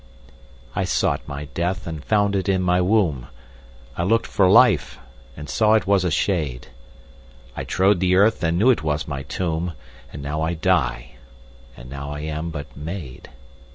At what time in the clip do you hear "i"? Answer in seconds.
10.41-10.55, 12.09-12.21